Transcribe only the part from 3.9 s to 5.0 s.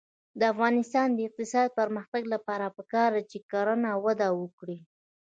وده وکړي.